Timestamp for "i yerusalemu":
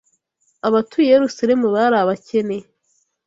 1.09-1.65